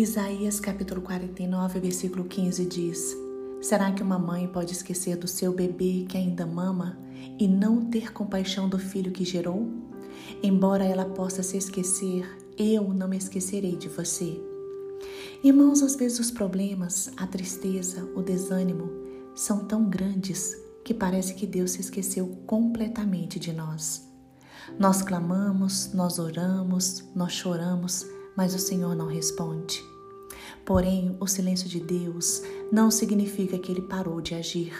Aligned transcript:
Isaías 0.00 0.58
capítulo 0.58 1.02
49, 1.02 1.78
versículo 1.78 2.24
15 2.24 2.64
diz: 2.64 3.14
Será 3.60 3.92
que 3.92 4.02
uma 4.02 4.18
mãe 4.18 4.48
pode 4.48 4.72
esquecer 4.72 5.14
do 5.14 5.28
seu 5.28 5.52
bebê 5.52 6.06
que 6.08 6.16
ainda 6.16 6.46
mama 6.46 6.98
e 7.38 7.46
não 7.46 7.84
ter 7.84 8.10
compaixão 8.10 8.66
do 8.66 8.78
filho 8.78 9.12
que 9.12 9.26
gerou? 9.26 9.70
Embora 10.42 10.86
ela 10.86 11.04
possa 11.04 11.42
se 11.42 11.58
esquecer, 11.58 12.26
eu 12.56 12.94
não 12.94 13.08
me 13.08 13.18
esquecerei 13.18 13.76
de 13.76 13.88
você. 13.88 14.40
Irmãos, 15.44 15.82
às 15.82 15.96
vezes 15.96 16.18
os 16.18 16.30
problemas, 16.30 17.10
a 17.18 17.26
tristeza, 17.26 18.02
o 18.16 18.22
desânimo 18.22 18.90
são 19.34 19.66
tão 19.66 19.84
grandes 19.84 20.56
que 20.82 20.94
parece 20.94 21.34
que 21.34 21.46
Deus 21.46 21.72
se 21.72 21.82
esqueceu 21.82 22.26
completamente 22.46 23.38
de 23.38 23.52
nós. 23.52 24.10
Nós 24.78 25.02
clamamos, 25.02 25.92
nós 25.92 26.18
oramos, 26.18 27.04
nós 27.14 27.32
choramos, 27.32 28.06
mas 28.34 28.54
o 28.54 28.58
Senhor 28.58 28.96
não 28.96 29.06
responde. 29.06 29.89
Porém, 30.64 31.16
o 31.20 31.26
silêncio 31.26 31.68
de 31.68 31.80
Deus 31.80 32.42
não 32.70 32.90
significa 32.90 33.58
que 33.58 33.70
ele 33.70 33.82
parou 33.82 34.20
de 34.20 34.34
agir. 34.34 34.72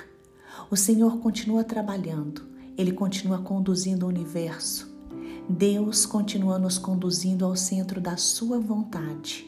O 0.71 0.77
Senhor 0.77 1.19
continua 1.19 1.65
trabalhando, 1.65 2.43
ele 2.77 2.93
continua 2.93 3.39
conduzindo 3.39 4.07
o 4.07 4.09
universo. 4.09 4.91
Deus 5.49 6.07
continua 6.07 6.59
nos 6.59 6.79
conduzindo 6.79 7.45
ao 7.45 7.57
centro 7.57 8.01
da 8.01 8.17
sua 8.17 8.59
vontade. 8.61 9.47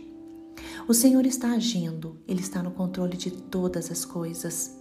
O 0.88 0.92
Senhor 0.92 1.24
está 1.24 1.52
agindo, 1.52 2.16
ele 2.26 2.40
está 2.40 2.62
no 2.62 2.72
controle 2.72 3.16
de 3.16 3.30
todas 3.30 3.90
as 3.90 4.04
coisas. 4.04 4.76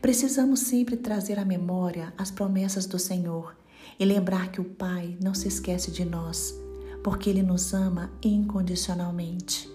Precisamos 0.00 0.60
sempre 0.60 0.96
trazer 0.96 1.38
à 1.38 1.44
memória 1.44 2.12
as 2.18 2.30
promessas 2.30 2.84
do 2.84 2.98
Senhor 2.98 3.56
e 3.98 4.04
lembrar 4.04 4.50
que 4.52 4.60
o 4.60 4.64
Pai 4.64 5.16
não 5.22 5.34
se 5.34 5.48
esquece 5.48 5.90
de 5.90 6.04
nós, 6.04 6.54
porque 7.02 7.30
Ele 7.30 7.42
nos 7.42 7.72
ama 7.72 8.10
incondicionalmente. 8.22 9.71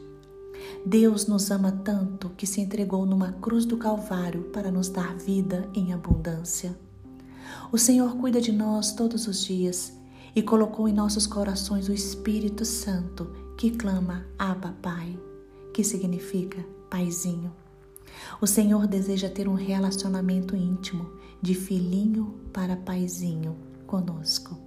Deus 0.86 1.28
nos 1.28 1.52
ama 1.52 1.72
tanto 1.72 2.30
que 2.30 2.48
se 2.48 2.62
entregou 2.62 3.06
numa 3.06 3.34
cruz 3.34 3.66
do 3.66 3.78
Calvário 3.78 4.44
para 4.54 4.72
nos 4.72 4.90
dar 4.90 5.16
vida 5.16 5.70
em 5.74 5.94
abundância. 5.94 6.78
O 7.72 7.78
Senhor 7.78 8.16
cuida 8.18 8.40
de 8.40 8.52
nós 8.52 8.92
todos 8.92 9.28
os 9.28 9.44
dias 9.44 9.94
e 10.36 10.42
colocou 10.42 10.88
em 10.88 10.94
nossos 10.94 11.26
corações 11.26 11.90
o 11.90 11.94
Espírito 11.94 12.64
Santo 12.64 13.32
que 13.58 13.72
clama 13.72 14.26
Abba 14.38 14.76
Pai, 14.82 15.18
que 15.74 15.84
significa 15.84 16.64
Paizinho. 16.90 17.52
O 18.40 18.48
Senhor 18.48 18.88
deseja 18.88 19.30
ter 19.30 19.48
um 19.48 19.54
relacionamento 19.54 20.56
íntimo 20.56 21.12
de 21.42 21.54
filhinho 21.54 22.36
para 22.54 22.76
paizinho 22.76 23.56
conosco. 23.86 24.58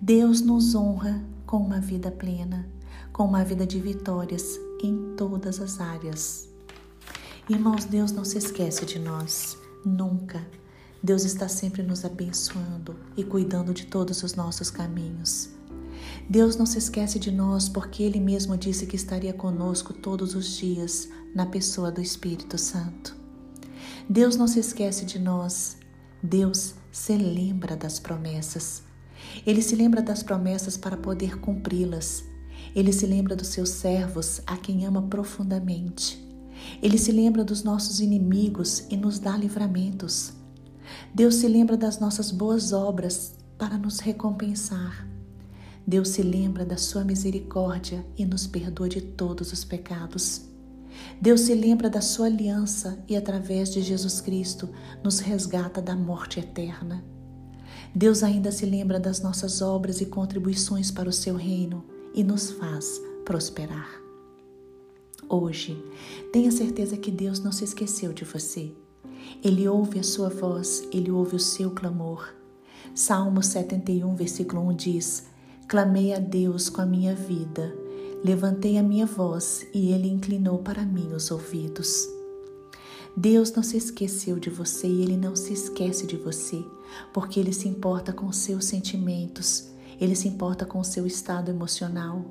Deus 0.00 0.40
nos 0.40 0.74
honra 0.74 1.24
com 1.46 1.58
uma 1.58 1.80
vida 1.80 2.10
plena, 2.10 2.68
com 3.14 3.24
uma 3.24 3.44
vida 3.44 3.64
de 3.64 3.78
vitórias 3.78 4.58
em 4.82 5.14
todas 5.16 5.60
as 5.60 5.80
áreas. 5.80 6.48
Irmãos, 7.48 7.84
Deus 7.84 8.10
não 8.10 8.24
se 8.24 8.36
esquece 8.36 8.84
de 8.84 8.98
nós, 8.98 9.56
nunca. 9.86 10.44
Deus 11.00 11.24
está 11.24 11.46
sempre 11.46 11.80
nos 11.80 12.04
abençoando 12.04 12.96
e 13.16 13.22
cuidando 13.22 13.72
de 13.72 13.86
todos 13.86 14.24
os 14.24 14.34
nossos 14.34 14.68
caminhos. 14.68 15.48
Deus 16.28 16.56
não 16.56 16.66
se 16.66 16.76
esquece 16.76 17.20
de 17.20 17.30
nós 17.30 17.68
porque 17.68 18.02
Ele 18.02 18.18
mesmo 18.18 18.56
disse 18.56 18.84
que 18.84 18.96
estaria 18.96 19.32
conosco 19.32 19.92
todos 19.92 20.34
os 20.34 20.56
dias 20.56 21.08
na 21.32 21.46
pessoa 21.46 21.92
do 21.92 22.00
Espírito 22.00 22.58
Santo. 22.58 23.14
Deus 24.10 24.36
não 24.36 24.48
se 24.48 24.58
esquece 24.58 25.04
de 25.04 25.20
nós. 25.20 25.76
Deus 26.20 26.74
se 26.90 27.16
lembra 27.16 27.76
das 27.76 28.00
promessas. 28.00 28.82
Ele 29.46 29.62
se 29.62 29.76
lembra 29.76 30.02
das 30.02 30.20
promessas 30.20 30.76
para 30.76 30.96
poder 30.96 31.38
cumpri-las. 31.38 32.33
Ele 32.74 32.92
se 32.92 33.06
lembra 33.06 33.36
dos 33.36 33.48
seus 33.48 33.70
servos, 33.70 34.40
a 34.46 34.56
quem 34.56 34.86
ama 34.86 35.02
profundamente. 35.02 36.24
Ele 36.82 36.98
se 36.98 37.12
lembra 37.12 37.44
dos 37.44 37.62
nossos 37.62 38.00
inimigos 38.00 38.84
e 38.90 38.96
nos 38.96 39.18
dá 39.18 39.36
livramentos. 39.36 40.32
Deus 41.14 41.36
se 41.36 41.48
lembra 41.48 41.76
das 41.76 41.98
nossas 41.98 42.30
boas 42.30 42.72
obras 42.72 43.34
para 43.58 43.78
nos 43.78 44.00
recompensar. 44.00 45.08
Deus 45.86 46.08
se 46.10 46.22
lembra 46.22 46.64
da 46.64 46.76
sua 46.76 47.04
misericórdia 47.04 48.04
e 48.16 48.24
nos 48.24 48.46
perdoa 48.46 48.88
de 48.88 49.00
todos 49.00 49.52
os 49.52 49.64
pecados. 49.64 50.42
Deus 51.20 51.42
se 51.42 51.54
lembra 51.54 51.90
da 51.90 52.00
sua 52.00 52.26
aliança 52.26 52.98
e, 53.08 53.16
através 53.16 53.70
de 53.72 53.82
Jesus 53.82 54.20
Cristo, 54.20 54.68
nos 55.02 55.18
resgata 55.18 55.82
da 55.82 55.94
morte 55.94 56.40
eterna. 56.40 57.04
Deus 57.94 58.22
ainda 58.22 58.50
se 58.50 58.64
lembra 58.64 58.98
das 58.98 59.20
nossas 59.20 59.60
obras 59.60 60.00
e 60.00 60.06
contribuições 60.06 60.90
para 60.90 61.08
o 61.08 61.12
seu 61.12 61.36
reino 61.36 61.93
e 62.14 62.22
nos 62.22 62.50
faz 62.52 63.00
prosperar. 63.24 63.88
Hoje, 65.28 65.82
tenha 66.32 66.52
certeza 66.52 66.96
que 66.96 67.10
Deus 67.10 67.40
não 67.40 67.50
se 67.50 67.64
esqueceu 67.64 68.12
de 68.12 68.24
você. 68.24 68.70
Ele 69.42 69.66
ouve 69.66 69.98
a 69.98 70.02
sua 70.02 70.28
voz, 70.28 70.86
ele 70.92 71.10
ouve 71.10 71.36
o 71.36 71.40
seu 71.40 71.70
clamor. 71.70 72.34
Salmo 72.94 73.42
71, 73.42 74.14
versículo 74.14 74.62
1 74.68 74.76
diz: 74.76 75.24
Clamei 75.66 76.12
a 76.12 76.18
Deus 76.18 76.68
com 76.68 76.82
a 76.82 76.86
minha 76.86 77.14
vida, 77.14 77.74
levantei 78.22 78.76
a 78.78 78.82
minha 78.82 79.06
voz 79.06 79.66
e 79.74 79.92
ele 79.92 80.08
inclinou 80.08 80.58
para 80.58 80.84
mim 80.84 81.12
os 81.12 81.30
ouvidos. 81.30 82.06
Deus 83.16 83.52
não 83.52 83.62
se 83.62 83.76
esqueceu 83.76 84.38
de 84.38 84.50
você 84.50 84.86
e 84.86 85.02
ele 85.02 85.16
não 85.16 85.34
se 85.34 85.52
esquece 85.52 86.06
de 86.06 86.16
você, 86.16 86.64
porque 87.12 87.38
ele 87.38 87.52
se 87.52 87.68
importa 87.68 88.12
com 88.12 88.30
seus 88.32 88.64
sentimentos, 88.66 89.68
ele 90.00 90.14
se 90.14 90.28
importa 90.28 90.64
com 90.64 90.82
seu 90.82 91.06
estado 91.06 91.50
emocional, 91.50 92.24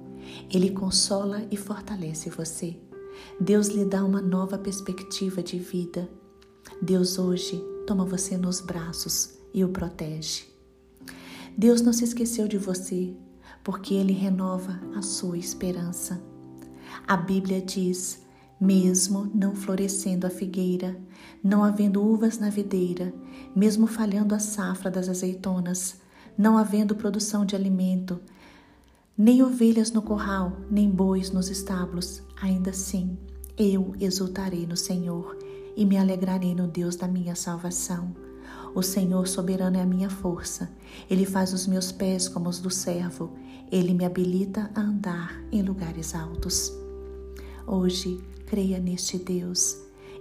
ele 0.51 0.71
consola 0.71 1.45
e 1.51 1.57
fortalece 1.57 2.29
você. 2.29 2.77
Deus 3.39 3.67
lhe 3.67 3.85
dá 3.85 4.03
uma 4.03 4.21
nova 4.21 4.57
perspectiva 4.57 5.41
de 5.41 5.59
vida. 5.59 6.09
Deus 6.81 7.17
hoje 7.17 7.61
toma 7.85 8.05
você 8.05 8.37
nos 8.37 8.61
braços 8.61 9.37
e 9.53 9.63
o 9.63 9.69
protege. 9.69 10.45
Deus 11.57 11.81
não 11.81 11.93
se 11.93 12.03
esqueceu 12.03 12.47
de 12.47 12.57
você, 12.57 13.13
porque 13.63 13.93
Ele 13.93 14.13
renova 14.13 14.79
a 14.95 15.01
sua 15.01 15.37
esperança. 15.37 16.21
A 17.07 17.15
Bíblia 17.15 17.61
diz: 17.61 18.23
mesmo 18.59 19.29
não 19.33 19.55
florescendo 19.55 20.25
a 20.25 20.29
figueira, 20.29 20.99
não 21.43 21.63
havendo 21.63 22.03
uvas 22.03 22.39
na 22.39 22.49
videira, 22.49 23.13
mesmo 23.55 23.87
falhando 23.87 24.33
a 24.33 24.39
safra 24.39 24.89
das 24.89 25.09
azeitonas, 25.09 26.01
não 26.37 26.57
havendo 26.57 26.95
produção 26.95 27.45
de 27.45 27.55
alimento, 27.55 28.19
nem 29.17 29.43
ovelhas 29.43 29.91
no 29.91 30.01
curral, 30.01 30.57
nem 30.69 30.89
bois 30.89 31.29
nos 31.29 31.49
estábulos, 31.49 32.23
ainda 32.41 32.71
assim 32.71 33.17
eu 33.57 33.93
exultarei 33.99 34.65
no 34.65 34.75
Senhor 34.75 35.37
e 35.75 35.85
me 35.85 35.97
alegrarei 35.97 36.55
no 36.55 36.67
Deus 36.67 36.95
da 36.95 37.07
minha 37.07 37.35
salvação. 37.35 38.15
O 38.73 38.81
Senhor 38.81 39.27
soberano 39.27 39.77
é 39.77 39.81
a 39.81 39.85
minha 39.85 40.09
força. 40.09 40.71
Ele 41.07 41.25
faz 41.25 41.53
os 41.53 41.67
meus 41.67 41.91
pés 41.91 42.27
como 42.27 42.49
os 42.49 42.59
do 42.59 42.71
servo. 42.71 43.31
Ele 43.71 43.93
me 43.93 44.05
habilita 44.05 44.71
a 44.73 44.81
andar 44.81 45.39
em 45.51 45.61
lugares 45.61 46.15
altos. 46.15 46.73
Hoje, 47.67 48.19
creia 48.47 48.79
neste 48.79 49.19
Deus. 49.19 49.77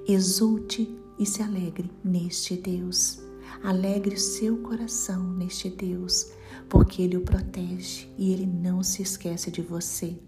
Exulte 0.07 0.95
e 1.19 1.25
se 1.25 1.43
alegre 1.43 1.91
neste 2.05 2.57
Deus. 2.57 3.22
Alegre 3.63 4.17
seu 4.19 4.59
coração 4.59 5.33
neste 5.35 5.71
Deus, 5.71 6.33
porque 6.69 7.03
Ele 7.03 7.17
o 7.17 7.23
protege 7.23 8.09
e 8.19 8.33
Ele 8.33 8.47
não 8.47 8.83
se 8.83 9.03
esquece 9.03 9.51
de 9.51 9.63
você. 9.63 10.19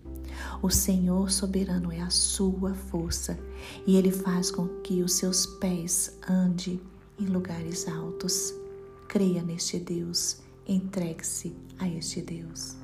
O 0.62 0.70
Senhor 0.70 1.30
soberano 1.30 1.92
é 1.92 2.00
a 2.00 2.10
sua 2.10 2.74
força 2.74 3.38
e 3.86 3.96
Ele 3.96 4.10
faz 4.10 4.50
com 4.50 4.66
que 4.82 5.02
os 5.02 5.12
seus 5.14 5.46
pés 5.46 6.18
andem 6.28 6.80
em 7.18 7.26
lugares 7.26 7.86
altos. 7.88 8.54
Creia 9.08 9.42
neste 9.42 9.78
Deus, 9.78 10.38
entregue-se 10.66 11.54
a 11.78 11.88
este 11.88 12.20
Deus. 12.20 12.83